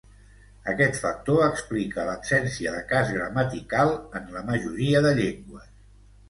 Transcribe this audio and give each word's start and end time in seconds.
Aquest 0.71 0.95
factor 1.01 1.43
explica 1.47 2.05
l'absència 2.07 2.71
de 2.77 2.79
cas 2.93 3.13
gramatical 3.19 3.93
en 4.21 4.33
la 4.39 4.45
majoria 4.49 5.05
de 5.09 5.13
llengües. 5.23 5.71